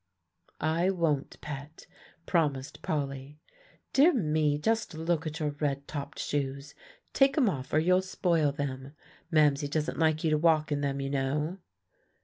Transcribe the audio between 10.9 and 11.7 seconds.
you know."